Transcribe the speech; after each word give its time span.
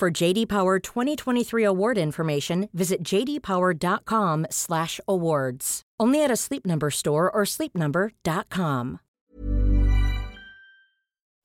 For 0.00 0.10
JD 0.10 0.48
Power 0.48 0.78
2023 0.78 1.62
award 1.62 1.98
information, 1.98 2.70
visit 2.72 3.02
jdpower.com/awards. 3.02 5.82
Only 6.00 6.24
at 6.24 6.30
a 6.30 6.36
Sleep 6.36 6.64
Number 6.64 6.90
store 6.90 7.30
or 7.30 7.42
sleepnumber.com. 7.42 9.00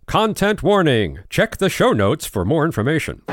Content 0.08 0.64
warning. 0.64 1.20
Check 1.30 1.58
the 1.58 1.70
show 1.70 1.92
notes 1.92 2.26
for 2.26 2.46
more 2.46 2.64
information. 2.64 3.24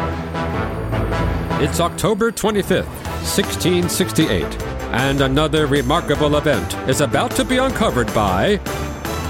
It's 1.63 1.79
October 1.79 2.33
25th, 2.33 2.91
1668, 3.23 4.61
and 4.91 5.21
another 5.21 5.69
remarkable 5.69 6.37
event 6.37 6.75
is 6.89 7.01
about 7.01 7.31
to 7.37 7.45
be 7.45 7.59
uncovered 7.59 8.13
by 8.13 8.59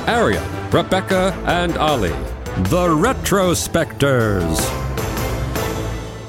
Arion, 0.07 0.43
Rebecca, 0.71 1.35
and 1.45 1.77
Olly, 1.77 2.15
the 2.71 2.89
Retrospectors. 2.89 4.82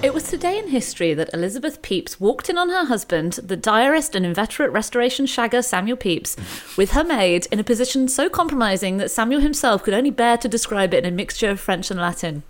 It 0.04 0.14
was 0.14 0.24
today 0.24 0.60
in 0.60 0.68
history 0.68 1.14
that 1.14 1.34
Elizabeth 1.34 1.82
Pepys 1.82 2.20
walked 2.20 2.50
in 2.50 2.58
on 2.58 2.68
her 2.68 2.84
husband, 2.84 3.40
the 3.42 3.56
diarist 3.56 4.16
and 4.16 4.26
inveterate 4.26 4.74
restoration 4.74 5.26
shagger 5.26 5.64
Samuel 5.64 5.96
Pepys, 5.96 6.36
with 6.76 6.92
her 6.92 7.06
maid 7.06 7.48
in 7.54 7.60
a 7.60 7.64
position 7.64 8.10
so 8.10 8.28
compromising 8.28 8.98
that 8.98 9.12
Samuel 9.12 9.40
himself 9.40 9.82
could 9.82 9.94
only 9.94 10.12
bear 10.12 10.36
to 10.40 10.50
describe 10.50 10.94
it 10.94 11.06
in 11.06 11.14
a 11.14 11.16
mixture 11.16 11.50
of 11.50 11.62
French 11.62 11.90
and 11.90 12.02
Latin. 12.02 12.44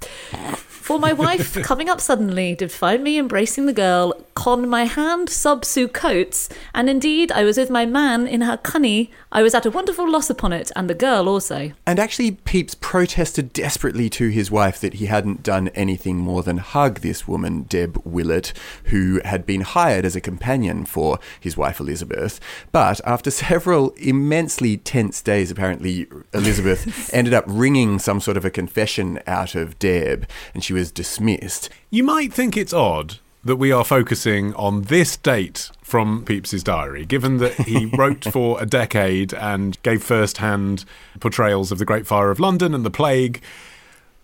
For 0.84 1.00
my 1.00 1.14
wife, 1.14 1.54
coming 1.64 1.90
up 1.90 2.02
suddenly, 2.02 2.56
did 2.56 2.70
find 2.70 3.04
me 3.04 3.18
embracing 3.18 3.68
the 3.68 3.74
girl, 3.74 4.14
con 4.34 4.68
my 4.68 4.84
hand 4.84 5.30
sub 5.30 5.64
su 5.64 5.88
coats, 5.88 6.50
and 6.74 6.90
indeed 6.90 7.32
I 7.32 7.46
was 7.46 7.58
with 7.58 7.70
my 7.70 7.86
man 7.86 8.28
in 8.28 8.42
her 8.42 8.58
cunny. 8.58 9.10
I 9.32 9.44
was 9.44 9.56
at 9.56 9.66
a 9.66 9.72
wonderful 9.72 10.10
loss 10.10 10.30
upon 10.30 10.52
it, 10.52 10.74
and 10.76 10.90
the 10.90 10.94
girl 10.94 11.30
also. 11.30 11.72
And 11.88 12.00
actually, 12.00 12.32
Pepys 12.32 12.76
protested 12.76 13.54
desperately 13.54 14.10
to 14.10 14.28
his 14.28 14.52
wife 14.52 14.82
that 14.82 14.96
he 14.96 15.06
hadn't 15.06 15.42
done 15.42 15.70
anything 15.70 16.18
more 16.18 16.44
than 16.44 16.58
hug 16.58 17.00
this 17.00 17.30
woman, 17.30 17.43
Deb 17.64 18.02
Willett, 18.06 18.54
who 18.86 19.22
had 19.24 19.46
been 19.46 19.62
hired 19.62 20.06
as 20.06 20.16
a 20.16 20.22
companion 20.22 20.86
for 20.86 21.20
his 21.40 21.58
wife 21.58 21.80
Elizabeth. 21.80 22.40
But 22.72 23.02
after 23.06 23.32
several 23.50 23.92
immensely 23.98 24.78
tense 24.78 25.22
days, 25.22 25.52
apparently, 25.52 26.08
Elizabeth 26.34 27.10
ended 27.14 27.34
up 27.34 27.46
wringing 27.48 28.00
some 28.00 28.20
sort 28.20 28.38
of 28.38 28.46
a 28.46 28.52
confession 28.52 29.20
out 29.28 29.56
of 29.56 29.78
Deb, 29.80 30.28
and 30.54 30.64
she 30.64 30.74
was 30.74 30.92
dismissed. 30.92 31.70
You 31.90 32.04
might 32.04 32.34
think 32.34 32.58
it's 32.58 32.74
odd 32.74 33.20
that 33.44 33.58
we 33.58 33.72
are 33.72 33.84
focusing 33.84 34.54
on 34.56 34.84
this 34.84 35.18
date 35.18 35.70
from 35.82 36.24
Pepys's 36.24 36.64
diary, 36.64 37.06
given 37.06 37.38
that 37.38 37.54
he 37.54 37.86
wrote 37.98 38.24
for 38.24 38.62
a 38.62 38.66
decade 38.66 39.34
and 39.34 39.82
gave 39.84 40.02
first-hand 40.02 40.86
portrayals 41.20 41.72
of 41.72 41.78
the 41.78 41.86
Great 41.86 42.08
Fire 42.08 42.32
of 42.32 42.40
London 42.40 42.74
and 42.74 42.86
the 42.86 42.90
Plague. 42.90 43.42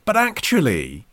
But 0.06 0.16
actually, 0.16 1.06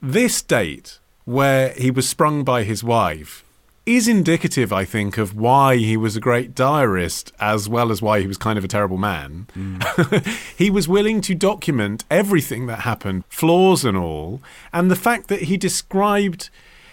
this 0.00 0.40
date, 0.40 0.98
where 1.24 1.70
he 1.70 1.90
was 1.90 2.08
sprung 2.08 2.44
by 2.44 2.64
his 2.64 2.84
wife, 2.84 3.44
is 3.86 4.08
indicative, 4.08 4.72
I 4.72 4.84
think, 4.84 5.18
of 5.18 5.36
why 5.36 5.76
he 5.76 5.96
was 5.96 6.16
a 6.16 6.20
great 6.20 6.54
diarist 6.54 7.32
as 7.38 7.68
well 7.68 7.92
as 7.92 8.00
why 8.00 8.20
he 8.20 8.26
was 8.26 8.38
kind 8.38 8.56
of 8.58 8.64
a 8.64 8.68
terrible 8.68 8.96
man. 8.96 9.46
he 10.56 10.70
was 10.70 10.88
willing 10.88 11.20
to 11.22 11.34
document 11.34 12.04
everything 12.10 12.66
that 12.66 12.80
happened, 12.80 13.24
flaws 13.28 13.84
and 13.84 13.96
all, 13.96 14.40
and 14.72 14.90
the 14.90 14.96
fact 14.96 15.28
that 15.28 15.42
he 15.42 15.56
described 15.56 16.48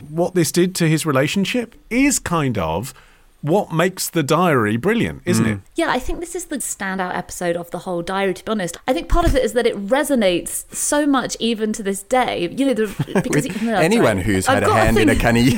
what 0.09 0.35
this 0.35 0.51
did 0.51 0.75
to 0.75 0.89
his 0.89 1.05
relationship 1.05 1.75
is 1.89 2.19
kind 2.19 2.57
of 2.57 2.93
what 3.41 3.71
makes 3.71 4.09
the 4.09 4.23
diary 4.23 4.77
brilliant, 4.77 5.23
isn't 5.25 5.45
it? 5.45 5.59
Yeah, 5.75 5.89
I 5.89 5.99
think 5.99 6.19
this 6.19 6.35
is 6.35 6.45
the 6.45 6.57
standout 6.57 7.15
episode 7.15 7.55
of 7.55 7.71
the 7.71 7.79
whole 7.79 8.01
diary, 8.01 8.35
to 8.35 8.45
be 8.45 8.51
honest. 8.51 8.77
I 8.87 8.93
think 8.93 9.09
part 9.09 9.25
of 9.25 9.35
it 9.35 9.43
is 9.43 9.53
that 9.53 9.65
it 9.65 9.75
resonates 9.87 10.71
so 10.73 11.07
much 11.07 11.35
even 11.39 11.73
to 11.73 11.83
this 11.83 12.03
day. 12.03 12.49
You 12.49 12.67
know, 12.67 12.73
the, 12.73 13.21
because 13.23 13.61
no, 13.61 13.75
anyone 13.75 14.17
sorry. 14.17 14.23
who's 14.23 14.47
I've 14.47 14.63
had 14.63 14.71
a 14.71 14.73
hand 14.73 14.97
in 14.99 15.09
a 15.09 15.15
cunny. 15.15 15.57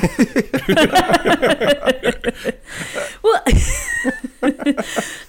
Well, 3.22 3.42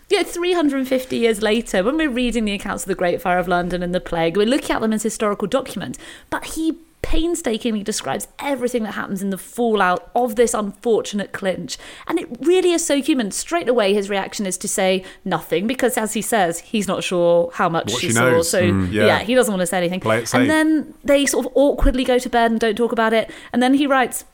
yeah, 0.09 0.23
350 0.23 1.17
years 1.17 1.41
later, 1.41 1.81
when 1.81 1.95
we're 1.95 2.09
reading 2.09 2.43
the 2.43 2.51
accounts 2.51 2.83
of 2.83 2.87
the 2.89 2.95
Great 2.95 3.21
Fire 3.21 3.37
of 3.37 3.47
London 3.47 3.81
and 3.81 3.95
the 3.95 4.01
Plague, 4.01 4.35
we're 4.35 4.45
looking 4.45 4.75
at 4.75 4.81
them 4.81 4.91
as 4.91 5.03
historical 5.03 5.47
documents. 5.47 5.97
But 6.29 6.43
he 6.43 6.77
painstakingly 7.05 7.83
describes 7.83 8.27
everything 8.39 8.81
that 8.83 8.93
happens 8.93 9.21
in 9.21 9.29
the 9.29 9.37
fallout 9.37 10.09
of 10.15 10.35
this 10.35 10.55
unfortunate 10.55 11.31
clinch. 11.33 11.77
And 12.07 12.19
it 12.19 12.27
really 12.41 12.71
is 12.71 12.83
so 12.83 12.99
human. 12.99 13.29
Straight 13.29 13.69
away, 13.69 13.93
his 13.93 14.09
reaction 14.09 14.47
is 14.47 14.57
to 14.57 14.67
say 14.67 15.03
nothing, 15.23 15.67
because 15.67 15.97
as 15.97 16.13
he 16.13 16.21
says, 16.23 16.59
he's 16.59 16.87
not 16.87 17.03
sure 17.03 17.51
how 17.53 17.69
much 17.69 17.91
she, 17.91 18.07
she 18.07 18.11
saw. 18.11 18.21
knows. 18.31 18.49
So, 18.49 18.61
Mm, 18.63 18.91
yeah. 18.91 19.05
yeah, 19.05 19.19
he 19.19 19.35
doesn't 19.35 19.51
want 19.53 19.61
to 19.61 19.67
say 19.67 19.77
anything. 19.77 19.99
Play 19.99 20.19
it 20.19 20.27
safe. 20.27 20.41
and 20.41 20.49
then 20.49 20.93
they 21.03 21.25
sort 21.27 21.45
of 21.45 21.51
awkwardly 21.55 22.03
go 22.03 22.17
to 22.17 22.29
bed 22.29 22.49
and 22.49 22.59
don't 22.59 22.75
talk 22.75 22.91
about 22.91 23.13
it. 23.13 23.29
And 23.53 23.61
then 23.61 23.75
he 23.75 23.85
writes, 23.85 24.25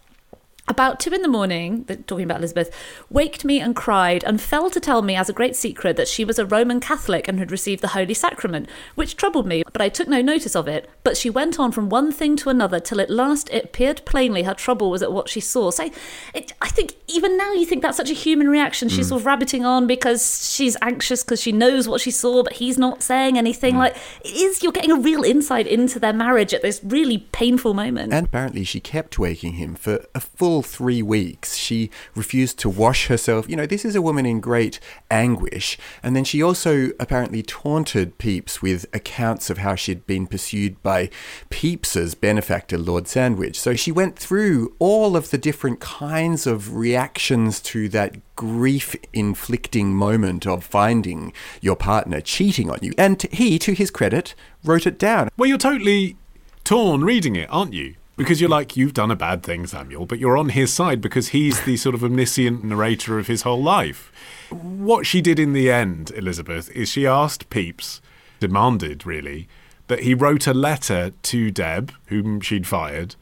about 0.68 1.00
two 1.00 1.12
in 1.12 1.22
the 1.22 1.28
morning, 1.28 1.84
talking 2.08 2.24
about 2.24 2.38
Elizabeth, 2.38 2.74
waked 3.10 3.44
me 3.44 3.60
and 3.60 3.76
cried 3.76 4.24
and 4.24 4.40
fell 4.40 4.70
to 4.70 4.80
tell 4.80 5.02
me 5.02 5.16
as 5.16 5.28
a 5.28 5.34
great 5.34 5.56
secret 5.56 5.98
that 5.98 6.08
she 6.08 6.24
was 6.24 6.40
a 6.40 6.46
Roman 6.46 6.80
Catholic 6.80 7.28
and 7.28 7.40
had 7.40 7.52
received 7.52 7.82
the 7.82 7.90
Holy 7.90 8.14
Sacrament, 8.14 8.70
which 8.96 9.18
troubled 9.18 9.48
me, 9.48 9.64
but 9.74 9.82
I 9.82 9.90
took 9.90 10.08
no 10.08 10.22
notice 10.22 10.56
of 10.56 10.68
it. 10.68 10.90
But 11.04 11.18
she 11.18 11.30
went 11.30 11.60
on 11.60 11.72
from 11.72 11.90
one 11.90 12.12
thing 12.12 12.36
to 12.38 12.50
another 12.50 12.80
till 12.80 13.02
at 13.02 13.10
last 13.10 13.50
it 13.50 13.66
appeared 13.66 14.06
plainly 14.06 14.44
her 14.44 14.54
trouble 14.54 14.90
was 14.92 15.02
at 15.02 15.12
what 15.12 15.30
she 15.30 15.40
saw. 15.40 15.72
So 15.72 15.90
it, 16.34 16.54
I 16.62 16.70
think 16.70 16.96
even 17.08 17.38
now 17.38 17.52
you 17.54 17.66
think 17.66 17.82
that's 17.82 17.98
such 17.98 18.12
a 18.12 18.14
human 18.14 18.48
reaction. 18.48 18.88
She's 18.88 19.08
mm. 19.08 19.10
sort 19.10 19.22
of 19.22 19.26
rabbiting 19.26 19.66
on 19.66 19.88
because 19.88 20.54
she's 20.54 20.78
anxious 20.82 21.24
because 21.24 21.42
she 21.42 21.52
knows 21.52 21.88
what 21.88 22.02
she 22.02 22.12
saw, 22.12 22.44
but 22.44 22.54
he's 22.54 22.78
not 22.78 23.02
saying 23.02 23.38
anything. 23.38 23.78
Like, 23.78 23.98
it 24.24 24.30
is, 24.30 24.64
you're 24.64 24.72
getting 24.72 24.92
a 24.92 25.00
real 25.00 25.24
insight 25.24 25.68
into 25.68 26.00
their 26.00 26.14
marriage 26.14 26.54
at 26.54 26.62
this 26.62 26.82
really 26.84 27.18
painful 27.18 27.74
moment. 27.74 28.14
And 28.14 28.28
apparently, 28.28 28.64
she 28.64 28.80
kept 28.80 29.18
waking 29.18 29.54
him 29.54 29.76
for 29.76 30.06
a 30.14 30.20
full 30.20 30.51
three 30.60 31.02
weeks. 31.02 31.56
She 31.56 31.90
refused 32.16 32.60
to 32.60 32.70
wash 32.70 33.08
herself. 33.08 33.48
You 33.48 33.56
know, 33.56 33.66
this 33.66 33.86
is 33.86 33.96
a 33.96 34.02
woman 34.02 34.26
in 34.26 34.42
great 34.42 34.82
anguish. 35.10 35.78
And 36.04 36.14
then 36.14 36.26
she 36.26 36.44
also 36.44 36.90
apparently 37.00 37.42
taunted 37.44 38.18
Pepys 38.18 38.62
with 38.62 38.86
accounts 38.94 39.50
of 39.50 39.60
how 39.60 39.76
she'd 39.76 40.06
been 40.06 40.28
pursued 40.28 40.82
by 40.84 41.10
Pepys's 41.50 42.14
benefactor, 42.16 42.78
Lord 42.78 43.08
Sandwich. 43.08 43.58
So 43.58 43.74
she 43.74 43.94
went 43.94 44.20
through 44.20 44.76
all 44.80 45.16
of 45.16 45.30
the 45.30 45.38
different 45.38 45.80
kinds 45.80 46.46
of 46.46 46.76
reactions 46.76 47.62
to 47.62 47.88
that 47.90 48.18
grief 48.36 48.96
inflicting 49.14 49.94
moment 49.94 50.48
of 50.48 50.64
finding 50.64 51.32
your 51.62 51.76
partner 51.76 52.20
cheating 52.20 52.70
on 52.70 52.80
you. 52.82 52.92
And 52.98 53.22
he, 53.32 53.58
to 53.60 53.74
his 53.74 53.92
credit, 53.92 54.36
wrote 54.64 54.88
it 54.88 54.98
down. 54.98 55.30
Well, 55.38 55.48
you're 55.48 55.58
totally 55.58 56.18
torn 56.64 57.04
reading 57.04 57.36
it, 57.36 57.48
aren't 57.52 57.74
you? 57.74 57.96
Because 58.18 58.42
you're 58.42 58.50
like, 58.50 58.78
you've 58.78 58.94
done 58.94 59.10
a 59.10 59.16
bad 59.16 59.42
thing, 59.42 59.66
Samuel, 59.66 60.06
but 60.06 60.20
you're 60.20 60.38
on 60.38 60.50
his 60.50 60.74
side 60.74 61.02
because 61.02 61.30
he's 61.30 61.64
the 61.64 61.78
sort 61.78 61.96
of 61.96 62.04
omniscient 62.04 62.64
narrator 62.64 63.18
of 63.18 63.28
his 63.28 63.44
whole 63.44 63.64
life. 63.64 64.12
What 64.50 65.06
she 65.06 65.22
did 65.22 65.40
in 65.40 65.54
the 65.54 65.72
end, 65.72 66.12
Elizabeth, 66.12 66.70
is 66.72 66.90
she 66.90 67.08
asked 67.08 67.50
Pepys, 67.50 68.02
demanded 68.40 69.06
really, 69.06 69.48
that 69.88 70.02
he 70.02 70.14
wrote 70.14 70.46
a 70.46 70.54
letter 70.54 71.12
to 71.24 71.52
Deb, 71.52 71.94
whom 72.08 72.42
she'd 72.42 72.68
fired, 72.68 73.16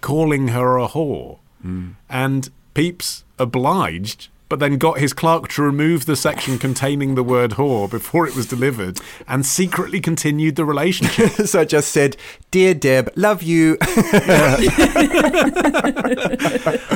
calling 0.00 0.48
her 0.48 0.78
a 0.78 0.88
whore. 0.88 1.38
Hmm. 1.62 1.92
And 2.08 2.50
Pepys 2.74 3.24
obliged, 3.38 4.28
but 4.48 4.58
then 4.60 4.78
got 4.78 4.98
his 4.98 5.12
clerk 5.12 5.48
to 5.48 5.62
remove 5.62 6.06
the 6.06 6.16
section 6.16 6.58
containing 6.58 7.14
the 7.14 7.22
word 7.22 7.52
whore 7.52 7.90
before 7.90 8.26
it 8.26 8.34
was 8.36 8.46
delivered 8.46 8.98
and 9.26 9.44
secretly 9.44 10.00
continued 10.00 10.56
the 10.56 10.64
relationship. 10.64 11.30
so 11.46 11.60
I 11.60 11.64
just 11.64 11.90
said, 11.90 12.16
Dear 12.50 12.74
Deb, 12.74 13.10
love 13.16 13.42
you. 13.42 13.76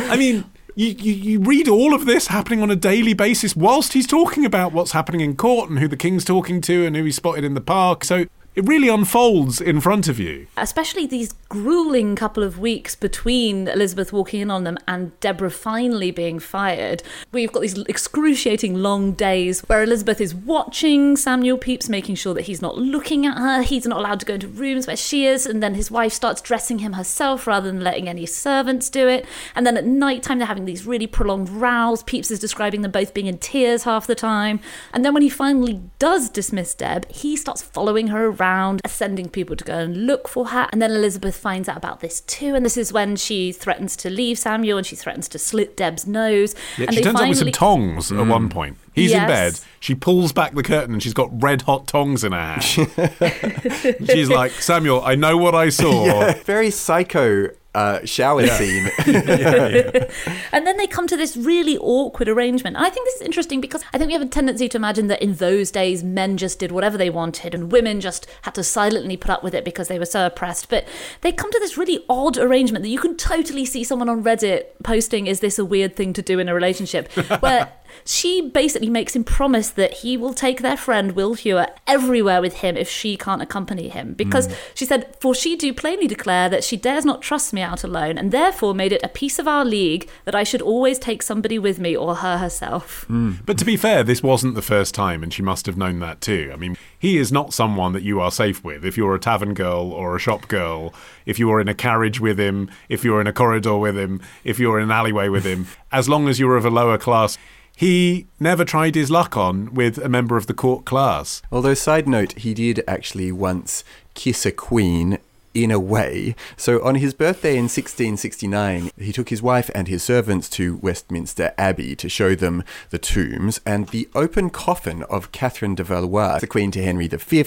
I 0.04 0.16
mean, 0.18 0.44
you, 0.74 0.88
you, 0.88 1.12
you 1.12 1.40
read 1.40 1.68
all 1.68 1.94
of 1.94 2.06
this 2.06 2.28
happening 2.28 2.62
on 2.62 2.70
a 2.70 2.76
daily 2.76 3.14
basis 3.14 3.56
whilst 3.56 3.92
he's 3.92 4.06
talking 4.06 4.44
about 4.44 4.72
what's 4.72 4.92
happening 4.92 5.20
in 5.20 5.36
court 5.36 5.68
and 5.68 5.78
who 5.78 5.88
the 5.88 5.96
king's 5.96 6.24
talking 6.24 6.60
to 6.62 6.86
and 6.86 6.96
who 6.96 7.04
he 7.04 7.12
spotted 7.12 7.44
in 7.44 7.54
the 7.54 7.60
park. 7.60 8.04
So 8.04 8.26
it 8.54 8.66
really 8.66 8.88
unfolds 8.88 9.60
in 9.60 9.80
front 9.80 10.08
of 10.08 10.18
you. 10.18 10.46
especially 10.56 11.06
these 11.06 11.32
grueling 11.48 12.14
couple 12.14 12.42
of 12.42 12.58
weeks 12.58 12.94
between 12.94 13.66
Elizabeth 13.68 14.12
walking 14.12 14.40
in 14.40 14.50
on 14.50 14.64
them 14.64 14.78
and 14.86 15.18
Deborah 15.20 15.50
finally 15.50 16.10
being 16.10 16.38
fired. 16.38 17.02
We've 17.32 17.52
got 17.52 17.60
these 17.60 17.78
excruciating 17.78 18.74
long 18.74 19.12
days 19.12 19.60
where 19.62 19.82
Elizabeth 19.82 20.20
is 20.20 20.34
watching 20.34 21.16
Samuel 21.16 21.58
Pepys, 21.58 21.88
making 21.88 22.14
sure 22.14 22.34
that 22.34 22.42
he's 22.42 22.62
not 22.62 22.78
looking 22.78 23.26
at 23.26 23.36
her, 23.36 23.62
he's 23.62 23.86
not 23.86 23.98
allowed 23.98 24.20
to 24.20 24.26
go 24.26 24.34
into 24.34 24.48
rooms 24.48 24.86
where 24.86 24.96
she 24.96 25.26
is, 25.26 25.46
and 25.46 25.62
then 25.62 25.74
his 25.74 25.90
wife 25.90 26.12
starts 26.12 26.40
dressing 26.40 26.80
him 26.80 26.92
herself 26.92 27.46
rather 27.46 27.70
than 27.70 27.82
letting 27.82 28.08
any 28.08 28.26
servants 28.26 28.88
do 28.88 29.08
it. 29.08 29.26
And 29.54 29.66
then 29.66 29.76
at 29.76 29.84
night 29.84 30.22
time, 30.22 30.38
they're 30.38 30.46
having 30.46 30.64
these 30.64 30.86
really 30.86 31.06
prolonged 31.06 31.48
rows. 31.48 32.02
Pepys 32.02 32.30
is 32.30 32.38
describing 32.38 32.82
them 32.82 32.90
both 32.90 33.14
being 33.14 33.26
in 33.26 33.38
tears 33.38 33.84
half 33.84 34.06
the 34.06 34.14
time. 34.14 34.60
And 34.92 35.04
then 35.04 35.14
when 35.14 35.22
he 35.22 35.28
finally 35.28 35.80
does 35.98 36.28
dismiss 36.28 36.74
Deb, 36.74 37.10
he 37.10 37.36
starts 37.36 37.62
following 37.62 38.08
her 38.08 38.26
around, 38.40 38.80
sending 38.86 39.28
people 39.28 39.56
to 39.56 39.64
go 39.64 39.78
and 39.78 40.06
look 40.06 40.28
for 40.28 40.48
her. 40.48 40.68
And 40.72 40.80
then 40.80 40.90
Elizabeth 40.90 41.36
finds 41.36 41.68
out 41.68 41.76
about 41.76 42.00
this 42.00 42.20
too. 42.22 42.54
And 42.54 42.64
this 42.64 42.76
is 42.76 42.92
when 42.92 43.16
she 43.16 43.52
threatens 43.52 43.96
to 43.96 44.10
leave 44.10 44.38
Samuel 44.38 44.78
and 44.78 44.86
she 44.86 44.96
threatens 44.96 45.28
to 45.28 45.38
slit 45.38 45.76
Deb's 45.76 46.06
nose. 46.06 46.54
Yeah, 46.78 46.86
and 46.86 46.94
she 46.94 47.00
they 47.00 47.04
turns 47.04 47.20
up 47.20 47.28
with 47.28 47.38
some 47.38 47.52
finally- 47.52 47.52
tongs 47.96 48.12
at 48.12 48.26
one 48.26 48.48
point. 48.48 48.76
He's 48.92 49.12
in 49.12 49.26
bed. 49.26 49.58
She 49.78 49.94
pulls 49.94 50.32
back 50.32 50.54
the 50.54 50.62
curtain 50.62 50.94
and 50.94 51.02
she's 51.02 51.14
got 51.14 51.30
red 51.42 51.62
hot 51.62 51.86
tongs 51.86 52.24
in 52.24 52.32
her 52.32 52.38
hand. 52.38 52.64
she's 54.10 54.28
like, 54.28 54.52
Samuel, 54.52 55.02
I 55.04 55.14
know 55.14 55.36
what 55.36 55.54
I 55.54 55.68
saw. 55.68 56.04
Yeah, 56.04 56.34
Very 56.44 56.70
psycho 56.70 57.50
uh, 57.74 58.04
shower 58.04 58.46
scene. 58.46 58.90
And 60.52 60.66
then 60.66 60.76
they 60.76 60.88
come 60.88 61.06
to 61.06 61.16
this 61.16 61.36
really 61.36 61.78
awkward 61.78 62.28
arrangement. 62.28 62.76
I 62.76 62.90
think 62.90 63.06
this 63.06 63.16
is 63.16 63.22
interesting 63.22 63.60
because 63.60 63.84
I 63.94 63.98
think 63.98 64.08
we 64.08 64.14
have 64.14 64.22
a 64.22 64.26
tendency 64.26 64.68
to 64.68 64.76
imagine 64.76 65.06
that 65.06 65.22
in 65.22 65.34
those 65.34 65.70
days 65.70 66.02
men 66.02 66.36
just 66.36 66.58
did 66.58 66.72
whatever 66.72 66.98
they 66.98 67.08
wanted 67.08 67.54
and 67.54 67.70
women 67.70 68.00
just 68.00 68.26
had 68.42 68.54
to 68.56 68.64
silently 68.64 69.16
put 69.16 69.30
up 69.30 69.44
with 69.44 69.54
it 69.54 69.64
because 69.64 69.86
they 69.86 69.98
were 69.98 70.06
so 70.06 70.26
oppressed. 70.26 70.68
But 70.68 70.88
they 71.20 71.30
come 71.30 71.52
to 71.52 71.58
this 71.60 71.78
really 71.78 72.04
odd 72.08 72.36
arrangement 72.36 72.82
that 72.82 72.88
you 72.88 72.98
can 72.98 73.16
totally 73.16 73.64
see 73.64 73.84
someone 73.84 74.08
on 74.08 74.24
Reddit 74.24 74.66
posting, 74.82 75.28
Is 75.28 75.38
this 75.38 75.58
a 75.58 75.64
weird 75.64 75.94
thing 75.94 76.12
to 76.14 76.22
do 76.22 76.40
in 76.40 76.48
a 76.48 76.54
relationship? 76.54 77.10
Where 77.40 77.72
she 78.04 78.48
basically 78.50 78.90
makes 78.90 79.14
him 79.14 79.24
promise 79.24 79.70
that 79.70 79.98
he 79.98 80.16
will 80.16 80.34
take 80.34 80.62
their 80.62 80.76
friend 80.76 81.12
Will 81.12 81.34
Hewer 81.34 81.66
everywhere 81.86 82.40
with 82.40 82.54
him 82.58 82.76
if 82.76 82.88
she 82.88 83.16
can't 83.16 83.42
accompany 83.42 83.88
him. 83.88 84.14
Because 84.14 84.48
mm. 84.48 84.56
she 84.74 84.84
said, 84.84 85.14
For 85.20 85.34
she 85.34 85.56
do 85.56 85.72
plainly 85.72 86.06
declare 86.06 86.48
that 86.48 86.64
she 86.64 86.76
dares 86.76 87.04
not 87.04 87.22
trust 87.22 87.52
me 87.52 87.62
out 87.62 87.84
alone, 87.84 88.18
and 88.18 88.32
therefore 88.32 88.74
made 88.74 88.92
it 88.92 89.02
a 89.02 89.08
piece 89.08 89.38
of 89.38 89.48
our 89.48 89.64
league 89.64 90.08
that 90.24 90.34
I 90.34 90.44
should 90.44 90.62
always 90.62 90.98
take 90.98 91.22
somebody 91.22 91.58
with 91.58 91.78
me 91.78 91.96
or 91.96 92.16
her 92.16 92.38
herself. 92.38 93.06
Mm. 93.08 93.38
But 93.44 93.58
to 93.58 93.64
be 93.64 93.76
fair, 93.76 94.02
this 94.02 94.22
wasn't 94.22 94.54
the 94.54 94.62
first 94.62 94.94
time, 94.94 95.22
and 95.22 95.32
she 95.32 95.42
must 95.42 95.66
have 95.66 95.76
known 95.76 96.00
that 96.00 96.20
too. 96.20 96.50
I 96.52 96.56
mean, 96.56 96.76
he 96.98 97.18
is 97.18 97.32
not 97.32 97.54
someone 97.54 97.92
that 97.92 98.02
you 98.02 98.20
are 98.20 98.30
safe 98.30 98.62
with. 98.64 98.84
If 98.84 98.96
you're 98.96 99.14
a 99.14 99.20
tavern 99.20 99.54
girl 99.54 99.92
or 99.92 100.14
a 100.14 100.18
shop 100.18 100.48
girl, 100.48 100.94
if 101.26 101.38
you're 101.38 101.60
in 101.60 101.68
a 101.68 101.74
carriage 101.74 102.20
with 102.20 102.38
him, 102.38 102.70
if 102.88 103.04
you're 103.04 103.20
in 103.20 103.26
a 103.26 103.32
corridor 103.32 103.76
with 103.76 103.96
him, 103.96 104.20
if 104.44 104.58
you're 104.58 104.78
in 104.78 104.84
an 104.84 104.90
alleyway 104.90 105.28
with 105.28 105.44
him, 105.44 105.66
as 105.92 106.08
long 106.08 106.28
as 106.28 106.38
you're 106.38 106.56
of 106.56 106.64
a 106.64 106.70
lower 106.70 106.98
class, 106.98 107.38
he 107.80 108.26
never 108.38 108.62
tried 108.62 108.94
his 108.94 109.10
luck 109.10 109.38
on 109.38 109.72
with 109.72 109.96
a 109.96 110.08
member 110.10 110.36
of 110.36 110.46
the 110.46 110.52
court 110.52 110.84
class. 110.84 111.40
Although, 111.50 111.72
side 111.72 112.06
note, 112.06 112.32
he 112.32 112.52
did 112.52 112.84
actually 112.86 113.32
once 113.32 113.84
kiss 114.12 114.44
a 114.44 114.52
queen 114.52 115.16
in 115.54 115.70
a 115.70 115.80
way. 115.80 116.36
So, 116.58 116.84
on 116.84 116.96
his 116.96 117.14
birthday 117.14 117.52
in 117.52 117.70
1669, 117.70 118.90
he 118.98 119.12
took 119.12 119.30
his 119.30 119.40
wife 119.40 119.70
and 119.74 119.88
his 119.88 120.02
servants 120.02 120.50
to 120.50 120.76
Westminster 120.82 121.54
Abbey 121.56 121.96
to 121.96 122.10
show 122.10 122.34
them 122.34 122.64
the 122.90 122.98
tombs 122.98 123.62
and 123.64 123.88
the 123.88 124.10
open 124.14 124.50
coffin 124.50 125.02
of 125.04 125.32
Catherine 125.32 125.74
de 125.74 125.82
Valois, 125.82 126.40
the 126.40 126.46
Queen 126.46 126.70
to 126.72 126.82
Henry 126.82 127.08
V. 127.08 127.44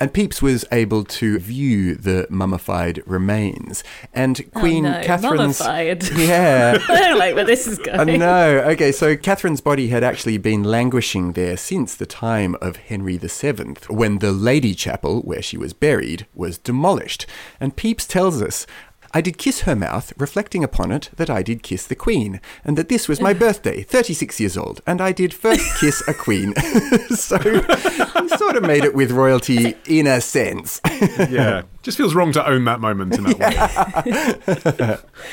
And 0.00 0.12
Pepys 0.12 0.40
was 0.40 0.64
able 0.70 1.04
to 1.04 1.38
view 1.38 1.94
the 1.94 2.26
mummified 2.30 3.02
remains. 3.06 3.82
And 4.14 4.40
oh, 4.54 4.60
Queen 4.60 4.86
oh 4.86 4.92
no, 4.92 5.02
Catherine's. 5.02 5.60
mummified. 5.60 6.08
Yeah. 6.18 6.78
I 6.88 7.00
don't 7.00 7.18
like 7.18 7.34
where 7.34 7.44
this 7.44 7.66
is 7.66 7.80
I 7.92 8.04
know. 8.04 8.58
Okay, 8.66 8.92
so 8.92 9.16
Catherine's 9.16 9.60
body 9.60 9.88
had 9.88 10.04
actually 10.04 10.36
been 10.38 10.62
languishing 10.62 11.32
there 11.32 11.56
since 11.56 11.94
the 11.94 12.06
time 12.06 12.54
of 12.60 12.76
Henry 12.76 13.16
VII, 13.16 13.74
when 13.88 14.18
the 14.18 14.32
Lady 14.32 14.74
Chapel, 14.74 15.22
where 15.22 15.42
she 15.42 15.56
was 15.56 15.72
buried, 15.72 16.26
was 16.34 16.58
demolished. 16.58 17.26
And 17.60 17.76
Pepys 17.76 18.06
tells 18.06 18.42
us. 18.42 18.66
I 19.12 19.20
did 19.20 19.38
kiss 19.38 19.60
her 19.62 19.74
mouth, 19.74 20.12
reflecting 20.18 20.62
upon 20.62 20.92
it 20.92 21.10
that 21.16 21.30
I 21.30 21.42
did 21.42 21.62
kiss 21.62 21.86
the 21.86 21.94
Queen, 21.94 22.40
and 22.64 22.76
that 22.76 22.88
this 22.88 23.08
was 23.08 23.20
my 23.20 23.32
birthday, 23.44 23.82
36 23.82 24.38
years 24.40 24.56
old, 24.56 24.80
and 24.86 25.00
I 25.00 25.12
did 25.12 25.32
first 25.32 25.78
kiss 25.80 26.02
a 26.06 26.14
Queen. 26.14 26.54
so 27.10 27.38
he 27.38 28.28
sort 28.36 28.56
of 28.56 28.62
made 28.62 28.84
it 28.84 28.94
with 28.94 29.10
royalty 29.10 29.74
in 29.86 30.06
a 30.06 30.20
sense. 30.20 30.80
Yeah. 31.28 31.62
Just 31.82 31.96
feels 31.96 32.14
wrong 32.14 32.32
to 32.32 32.46
own 32.46 32.64
that 32.64 32.80
moment 32.80 33.16
in 33.16 33.24
that 33.24 33.38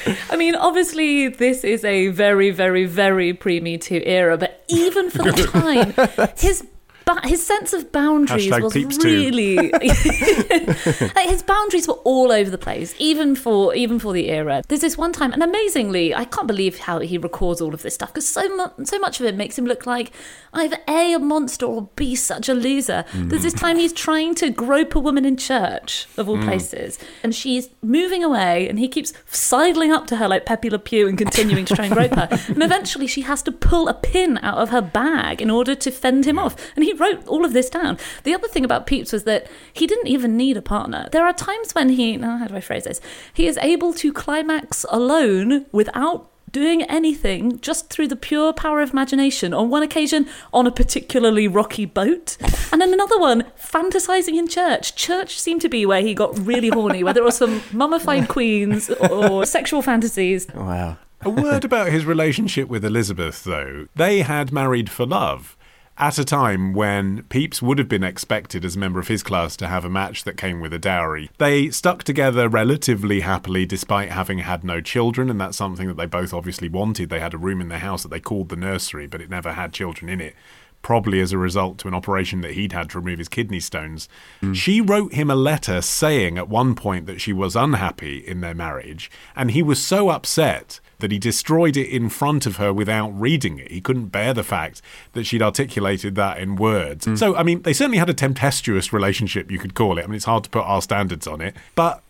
way. 0.05 0.15
I 0.29 0.35
mean, 0.35 0.55
obviously, 0.55 1.27
this 1.27 1.63
is 1.63 1.83
a 1.83 2.07
very, 2.09 2.51
very, 2.51 2.85
very 2.85 3.33
pre 3.33 3.59
Me 3.59 3.77
Too 3.77 4.01
era, 4.05 4.37
but 4.37 4.63
even 4.67 5.09
for 5.09 5.23
the 5.23 5.43
time, 5.43 5.93
his. 6.37 6.65
But 7.05 7.25
his 7.25 7.45
sense 7.45 7.71
of 7.71 7.91
boundaries 7.91 8.47
Hashtag 8.47 8.85
was 8.85 9.03
really 9.03 9.55
like 11.15 11.29
his 11.29 11.43
boundaries 11.43 11.87
were 11.87 12.01
all 12.03 12.31
over 12.31 12.49
the 12.49 12.57
place, 12.57 12.95
even 12.97 13.35
for 13.35 13.75
even 13.75 13.99
for 13.99 14.11
the 14.11 14.29
era. 14.29 14.63
There's 14.67 14.81
this 14.81 14.97
one 14.97 15.13
time, 15.13 15.31
and 15.31 15.43
amazingly, 15.43 16.15
I 16.15 16.25
can't 16.25 16.47
believe 16.47 16.79
how 16.79 16.99
he 16.99 17.19
records 17.19 17.61
all 17.61 17.75
of 17.75 17.83
this 17.83 17.93
stuff 17.93 18.11
because 18.11 18.27
so 18.27 18.53
much 18.55 18.73
so 18.85 18.97
much 18.97 19.19
of 19.19 19.27
it 19.27 19.35
makes 19.35 19.57
him 19.57 19.65
look 19.65 19.85
like 19.85 20.11
either 20.53 20.77
a 20.87 21.13
a 21.13 21.19
monster 21.19 21.67
or 21.67 21.89
b 21.95 22.15
such 22.15 22.49
a 22.49 22.55
loser. 22.55 23.05
Mm. 23.11 23.29
There's 23.29 23.43
this 23.43 23.53
time 23.53 23.77
he's 23.77 23.93
trying 23.93 24.33
to 24.35 24.49
grope 24.49 24.95
a 24.95 24.99
woman 24.99 25.25
in 25.25 25.37
church 25.37 26.07
of 26.17 26.27
all 26.27 26.37
mm. 26.37 26.45
places, 26.45 26.97
and 27.21 27.35
she's 27.35 27.69
moving 27.83 28.23
away, 28.23 28.67
and 28.67 28.79
he 28.79 28.87
keeps 28.87 29.13
sidling 29.27 29.91
up 29.91 30.07
to 30.07 30.15
her 30.15 30.27
like 30.27 30.45
Pepe 30.45 30.71
Le 30.71 30.79
Pew 30.79 31.07
and 31.07 31.19
continuing 31.19 31.65
to 31.65 31.75
try 31.75 31.85
and 31.85 31.93
grope 31.93 32.15
her. 32.15 32.29
And 32.55 32.63
eventually, 32.63 33.07
she 33.07 33.21
has 33.21 33.41
to 33.43 33.51
pull 33.51 33.87
a 33.87 33.93
pin 33.93 34.37
out 34.41 34.57
of 34.57 34.69
her 34.69 34.81
bag 34.81 35.41
in 35.41 35.49
order 35.49 35.75
to 35.75 35.91
fend 35.91 36.25
him 36.25 36.39
off. 36.39 36.55
And 36.75 36.85
he 36.85 36.93
wrote 36.95 37.25
all 37.27 37.45
of 37.45 37.53
this 37.53 37.69
down. 37.69 37.97
The 38.23 38.33
other 38.33 38.47
thing 38.47 38.65
about 38.65 38.87
Pepys 38.87 39.13
was 39.13 39.23
that 39.25 39.47
he 39.73 39.85
didn't 39.85 40.07
even 40.07 40.35
need 40.35 40.57
a 40.57 40.61
partner. 40.61 41.07
There 41.11 41.25
are 41.25 41.33
times 41.33 41.73
when 41.73 41.89
he, 41.89 42.17
now 42.17 42.37
how 42.37 42.47
do 42.47 42.55
I 42.55 42.61
phrase 42.61 42.85
this? 42.85 43.01
He 43.33 43.47
is 43.47 43.57
able 43.57 43.93
to 43.93 44.11
climax 44.11 44.85
alone 44.89 45.65
without 45.71 46.31
doing 46.55 46.83
anything 46.83 47.59
just 47.59 47.89
through 47.89 48.07
the 48.07 48.15
pure 48.15 48.53
power 48.53 48.79
of 48.79 48.91
imagination. 48.91 49.53
On 49.53 49.69
one 49.69 49.83
occasion, 49.83 50.25
on 50.53 50.65
a 50.65 50.71
particularly 50.71 51.49
rocky 51.49 51.83
boat, 51.83 52.37
and 52.71 52.81
then 52.81 52.93
another 52.93 53.19
one, 53.19 53.43
fantasizing 53.59 54.35
in 54.35 54.47
church. 54.47 54.95
Church 54.95 55.37
seemed 55.37 55.59
to 55.61 55.67
be 55.67 55.85
where 55.85 56.01
he 56.01 56.13
got 56.13 56.39
really 56.39 56.69
horny, 56.69 57.03
whether 57.03 57.19
it 57.19 57.25
was 57.25 57.35
some 57.35 57.61
mummified 57.73 58.29
queens 58.29 58.89
or 58.89 59.45
sexual 59.45 59.81
fantasies. 59.81 60.47
Wow. 60.55 60.97
A 61.21 61.29
word 61.29 61.65
about 61.65 61.89
his 61.89 62.05
relationship 62.05 62.69
with 62.69 62.85
Elizabeth, 62.85 63.43
though. 63.43 63.87
They 63.93 64.19
had 64.19 64.53
married 64.53 64.89
for 64.89 65.05
love 65.05 65.57
at 65.97 66.19
a 66.19 66.25
time 66.25 66.73
when 66.73 67.23
Pepys 67.23 67.61
would 67.61 67.79
have 67.79 67.87
been 67.87 68.03
expected 68.03 68.65
as 68.65 68.75
a 68.75 68.79
member 68.79 68.99
of 68.99 69.07
his 69.07 69.23
class 69.23 69.55
to 69.57 69.67
have 69.67 69.85
a 69.85 69.89
match 69.89 70.25
that 70.25 70.37
came 70.37 70.59
with 70.59 70.73
a 70.73 70.79
dowry. 70.79 71.29
They 71.37 71.69
stuck 71.69 72.03
together 72.03 72.49
relatively 72.49 73.21
happily 73.21 73.65
despite 73.65 74.11
having 74.11 74.39
had 74.39 74.63
no 74.63 74.81
children, 74.81 75.29
and 75.29 75.39
that's 75.39 75.57
something 75.57 75.87
that 75.87 75.97
they 75.97 76.05
both 76.05 76.33
obviously 76.33 76.67
wanted. 76.67 77.09
They 77.09 77.21
had 77.21 77.33
a 77.33 77.37
room 77.37 77.61
in 77.61 77.69
their 77.69 77.79
house 77.79 78.03
that 78.03 78.09
they 78.09 78.19
called 78.19 78.49
the 78.49 78.57
nursery, 78.57 79.07
but 79.07 79.21
it 79.21 79.29
never 79.29 79.53
had 79.53 79.71
children 79.71 80.09
in 80.09 80.19
it. 80.19 80.35
Probably 80.81 81.19
as 81.19 81.31
a 81.31 81.37
result 81.37 81.79
to 81.79 81.87
an 81.87 81.95
operation 81.95 82.41
that 82.41 82.51
he'd 82.51 82.73
had 82.73 82.89
to 82.91 82.99
remove 82.99 83.17
his 83.17 83.29
kidney 83.29 83.59
stones. 83.59 84.07
Hmm. 84.41 84.53
She 84.53 84.81
wrote 84.81 85.13
him 85.13 85.31
a 85.31 85.35
letter 85.35 85.81
saying 85.81 86.37
at 86.37 86.49
one 86.49 86.75
point 86.75 87.07
that 87.07 87.21
she 87.21 87.33
was 87.33 87.55
unhappy 87.55 88.17
in 88.17 88.41
their 88.41 88.53
marriage, 88.53 89.09
and 89.35 89.51
he 89.51 89.63
was 89.63 89.83
so 89.83 90.09
upset 90.09 90.79
that 90.99 91.11
he 91.11 91.19
destroyed 91.19 91.77
it 91.77 91.89
in 91.89 92.09
front 92.09 92.45
of 92.45 92.57
her 92.57 92.73
without 92.73 93.09
reading 93.09 93.59
it. 93.59 93.71
He 93.71 93.81
couldn't 93.81 94.07
bear 94.07 94.33
the 94.33 94.43
fact 94.43 94.81
that 95.13 95.25
she'd 95.25 95.41
articulated 95.41 96.15
that 96.15 96.39
in 96.39 96.55
words. 96.55 97.05
Mm. 97.05 97.17
So, 97.17 97.35
I 97.35 97.43
mean, 97.43 97.61
they 97.63 97.73
certainly 97.73 97.97
had 97.97 98.09
a 98.09 98.13
tempestuous 98.13 98.93
relationship, 98.93 99.51
you 99.51 99.59
could 99.59 99.73
call 99.73 99.97
it. 99.97 100.03
I 100.03 100.07
mean, 100.07 100.15
it's 100.15 100.25
hard 100.25 100.43
to 100.45 100.49
put 100.49 100.63
our 100.63 100.81
standards 100.81 101.27
on 101.27 101.41
it. 101.41 101.55
But 101.75 102.01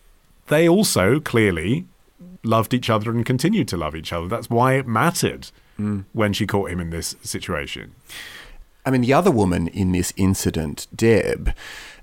they 0.48 0.68
also 0.68 1.20
clearly 1.20 1.86
loved 2.42 2.72
each 2.72 2.88
other 2.88 3.10
and 3.10 3.26
continued 3.26 3.68
to 3.68 3.76
love 3.76 3.96
each 3.96 4.12
other. 4.12 4.28
That's 4.28 4.48
why 4.48 4.74
it 4.74 4.86
mattered 4.86 5.50
mm. 5.78 6.04
when 6.12 6.32
she 6.32 6.46
caught 6.46 6.70
him 6.70 6.80
in 6.80 6.90
this 6.90 7.16
situation. 7.22 7.94
I 8.84 8.90
mean, 8.90 9.00
the 9.00 9.12
other 9.12 9.32
woman 9.32 9.66
in 9.66 9.90
this 9.90 10.12
incident, 10.16 10.86
Deb, 10.94 11.52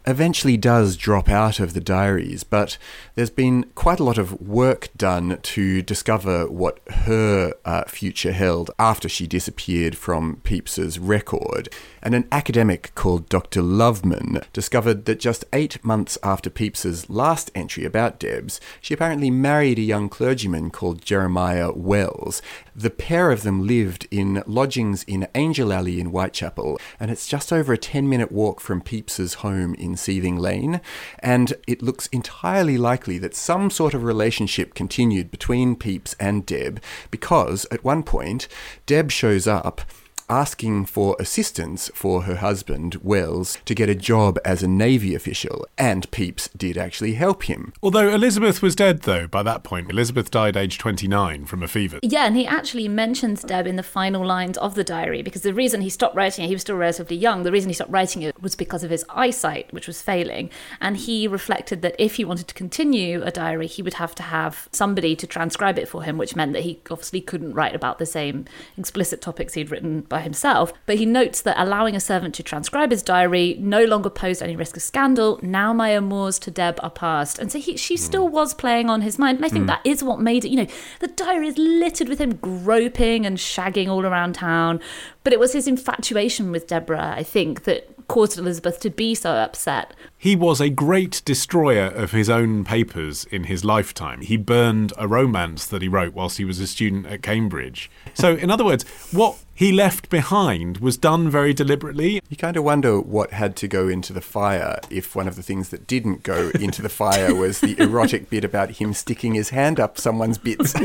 eventually 0.05 0.57
does 0.57 0.98
drop 0.98 1.29
out 1.29 1.60
of 1.60 1.74
the 1.74 1.81
diaries, 1.81 2.43
but 2.43 2.77
there's 3.15 3.29
been 3.29 3.63
quite 3.75 4.00
a 4.00 4.03
lot 4.03 4.17
of 4.17 4.41
work 4.41 4.89
done 4.95 5.39
to 5.41 5.81
discover 5.81 6.50
what 6.50 6.79
her 6.89 7.53
uh, 7.65 7.83
future 7.86 8.31
held 8.31 8.72
after 8.77 9.07
she 9.07 9.27
disappeared 9.27 9.95
from 9.98 10.38
Pepys's 10.43 11.00
record. 11.00 11.69
And 12.01 12.13
an 12.13 12.27
academic 12.31 12.93
called 12.95 13.29
Dr. 13.29 13.62
Loveman 13.62 14.43
discovered 14.51 15.05
that 15.05 15.19
just 15.19 15.45
eight 15.53 15.83
months 15.86 16.17
after 16.22 16.50
Pepys's 16.50 17.10
last 17.10 17.50
entry 17.55 17.86
about 17.86 18.19
Debs, 18.19 18.60
she 18.81 18.93
apparently 18.93 19.31
married 19.31 19.79
a 19.79 19.83
young 19.83 20.10
clergyman 20.10 20.69
called 20.69 21.05
Jeremiah 21.05 21.72
Wells. 21.72 22.41
The 22.75 22.89
pair 22.89 23.31
of 23.31 23.43
them 23.43 23.65
lived 23.65 24.07
in 24.12 24.43
lodgings 24.45 25.03
in 25.03 25.27
Angel 25.36 25.72
Alley 25.72 26.00
in 26.00 26.07
Whitechapel, 26.07 26.79
and 27.00 27.10
it's 27.10 27.27
just 27.27 27.53
over 27.53 27.72
a 27.72 27.77
10 27.77 28.10
minute 28.10 28.31
walk 28.31 28.60
from 28.60 28.81
Pepys's 28.81 29.36
home 29.36 29.75
in 29.75 29.93
in 29.94 29.98
Seething 29.98 30.38
Lane, 30.38 30.82
and 31.20 31.54
it 31.68 31.84
looks 31.84 32.08
entirely 32.08 32.80
likely 32.80 33.20
that 33.20 33.36
some 33.36 33.70
sort 33.70 33.94
of 33.94 34.04
relationship 34.04 34.74
continued 34.74 35.30
between 35.30 35.76
Pepys 35.76 36.16
and 36.20 36.48
Deb 36.48 36.82
because 37.12 37.68
at 37.70 37.84
one 37.84 38.02
point 38.02 38.48
Deb 38.88 39.12
shows 39.12 39.46
up 39.46 39.82
asking 40.30 40.86
for 40.86 41.15
assistance 41.20 41.89
for 41.94 42.24
her 42.24 42.38
husband, 42.38 42.96
Wells, 43.03 43.58
to 43.65 43.75
get 43.75 43.89
a 43.89 43.96
job 43.96 44.39
as 44.46 44.63
a 44.63 44.68
Navy 44.68 45.15
official, 45.15 45.65
and 45.77 46.10
Pepys 46.12 46.50
did 46.56 46.77
actually 46.77 47.13
help 47.13 47.44
him. 47.44 47.74
Although 47.82 48.10
Elizabeth 48.10 48.62
was 48.62 48.75
dead, 48.75 49.03
though, 49.03 49.27
by 49.27 49.44
that 49.44 49.63
point. 49.63 49.89
Elizabeth 49.89 50.32
died 50.32 50.58
aged 50.58 50.80
29 50.80 51.46
from 51.46 51.63
a 51.63 51.68
fever. 51.68 52.00
Yeah, 52.01 52.25
and 52.25 52.36
he 52.36 52.46
actually 52.46 52.88
mentions 52.88 53.42
Deb 53.44 53.68
in 53.68 53.75
the 53.75 53.84
final 53.84 54.25
lines 54.25 54.58
of 54.58 54.75
the 54.75 54.84
diary 54.84 55.22
because 55.22 55.42
the 55.42 55.53
reason 55.53 55.82
he 55.82 55.89
stopped 55.89 56.15
writing 56.15 56.46
it, 56.46 56.48
he 56.48 56.56
was 56.56 56.62
still 56.62 56.77
relatively 56.77 57.18
young, 57.18 57.44
the 57.44 57.51
reason 57.51 57.70
he 57.70 57.74
stopped 57.74 57.92
writing 57.92 58.22
it 58.22 58.42
was 58.42 58.56
because 58.56 58.84
of 58.84 58.89
his 58.89 59.06
eyesight, 59.10 59.72
which 59.74 59.88
was 59.88 60.01
failing. 60.01 60.50
And 60.82 60.98
he 60.98 61.27
reflected 61.27 61.82
that 61.82 61.96
if 61.98 62.15
he 62.15 62.25
wanted 62.25 62.48
to 62.48 62.53
continue 62.53 63.22
a 63.24 63.32
diary, 63.32 63.68
he 63.68 63.82
would 63.82 63.96
have 63.96 64.15
to 64.15 64.24
have 64.24 64.68
somebody 64.72 65.15
to 65.15 65.27
transcribe 65.27 65.77
it 65.77 65.88
for 65.88 66.03
him, 66.03 66.18
which 66.18 66.36
meant 66.36 66.53
that 66.53 66.63
he 66.63 66.80
obviously 66.89 67.22
couldn't 67.22 67.53
write 67.53 67.75
about 67.75 68.00
the 68.00 68.06
same 68.06 68.46
explicit 68.77 69.22
topics 69.22 69.53
he'd 69.53 69.72
written 69.72 70.01
by 70.13 70.22
himself. 70.22 70.72
But 70.86 70.98
he 70.98 71.08
notes 71.08 71.41
that 71.41 71.60
allowing 71.60 71.96
a 71.96 72.00
servant 72.00 72.36
to 72.36 72.43
transcribe 72.43 72.91
his 72.91 73.01
diary 73.01 73.58
no 73.60 73.84
longer 73.84 74.12
posed 74.12 74.43
any 74.43 74.55
risk 74.55 74.77
of 74.77 74.84
scandal. 74.84 75.39
Now 75.41 75.74
my 75.74 75.89
amours 75.89 76.38
to 76.39 76.51
Deb 76.51 76.79
are 76.84 76.91
past. 76.91 77.39
And 77.39 77.51
so 77.51 77.58
he, 77.58 77.75
she 77.77 77.96
hmm. 77.96 78.01
still 78.01 78.29
was 78.29 78.53
playing 78.53 78.91
on 78.91 79.01
his 79.01 79.17
mind. 79.17 79.38
And 79.38 79.46
I 79.46 79.50
think 79.50 79.63
hmm. 79.63 79.67
that 79.67 79.82
is 79.84 80.03
what 80.03 80.20
made 80.20 80.46
it, 80.46 80.50
you 80.50 80.58
know, 80.58 80.67
the 81.00 81.08
diary 81.08 81.48
is 81.48 81.58
littered 81.58 82.10
with 82.10 82.20
him 82.20 82.36
groping 82.36 83.25
and 83.25 83.38
shagging 83.38 83.88
all 83.88 84.05
around 84.05 84.36
town. 84.36 84.79
But 85.24 85.34
it 85.34 85.39
was 85.39 85.53
his 85.53 85.67
infatuation 85.67 86.51
with 86.51 86.67
Deborah, 86.67 87.13
I 87.17 87.24
think, 87.24 87.63
that 87.63 87.93
caused 88.07 88.38
Elizabeth 88.38 88.79
to 88.81 88.89
be 88.89 89.15
so 89.15 89.31
upset. 89.31 89.93
He 90.17 90.36
was 90.36 90.62
a 90.62 90.69
great 90.69 91.22
destroyer 91.25 91.86
of 91.86 92.12
his 92.12 92.29
own 92.29 92.63
papers 92.63 93.25
in 93.25 93.45
his 93.45 93.65
lifetime. 93.65 94.22
He 94.22 94.38
burned 94.38 94.93
a 94.98 95.07
romance 95.07 95.65
that 95.67 95.81
he 95.81 95.88
wrote 95.88 96.13
whilst 96.13 96.38
he 96.38 96.45
was 96.45 96.60
a 96.60 96.67
student 96.67 97.05
at 97.07 97.22
Cambridge. 97.22 97.89
So, 98.13 98.36
in 98.36 98.50
other 98.50 98.63
words, 98.63 98.86
what 99.12 99.38
he 99.55 99.72
left 99.72 100.10
behind 100.10 100.77
was 100.77 100.98
done 100.98 101.29
very 101.29 101.53
deliberately. 101.53 102.22
You 102.29 102.38
kind 102.38 102.57
of 102.57 102.63
wonder 102.63 103.00
what 103.00 103.31
had 103.31 103.55
to 103.57 103.67
go 103.67 103.88
into 103.88 104.13
the 104.13 104.22
fire 104.22 104.79
if 104.89 105.15
one 105.15 105.27
of 105.27 105.36
the 105.36 105.43
things 105.43 105.69
that 105.69 105.86
didn't 105.86 106.24
go 106.24 106.51
into 106.60 106.81
the 106.81 106.89
fire 106.89 107.36
was 107.36 107.60
the 107.60 107.79
erotic 107.79 108.29
bit 108.29 108.43
about 108.43 108.72
him 108.72 108.93
sticking 108.93 109.36
his 109.36 109.50
hand 109.50 109.79
up 109.79 109.98
someone's 109.98 110.38
bits. 110.38 110.74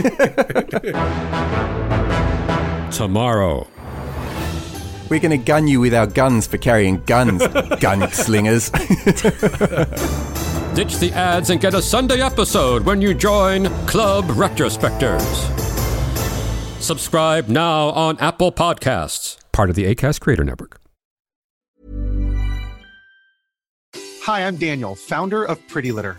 Tomorrow. 2.97 3.67
We're 5.09 5.21
going 5.21 5.31
to 5.31 5.39
gun 5.39 5.67
you 5.67 5.81
with 5.81 5.95
our 5.95 6.07
guns 6.07 6.47
for 6.47 6.59
carrying 6.59 7.03
guns, 7.05 7.43
gunslingers. 7.43 8.71
Ditch 10.75 10.99
the 10.99 11.13
ads 11.13 11.51
and 11.51 11.61
get 11.61 11.75
a 11.75 11.83
Sunday 11.83 12.21
episode 12.21 12.85
when 12.85 13.01
you 13.01 13.15
join 13.15 13.65
Club 13.87 14.27
Retrospectors. 14.27 15.23
Subscribe 16.81 17.49
now 17.49 17.89
on 17.89 18.19
Apple 18.19 18.53
Podcasts, 18.53 19.39
part 19.53 19.71
of 19.71 19.77
the 19.77 19.93
ACAST 19.93 20.21
Creator 20.21 20.45
Network. 20.45 20.81
Hi, 24.23 24.47
I'm 24.47 24.57
Daniel, 24.57 24.95
founder 24.95 25.43
of 25.43 25.67
Pretty 25.69 25.91
Litter. 25.91 26.19